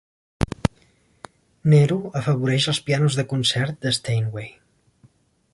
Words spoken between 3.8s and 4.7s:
de Steinway.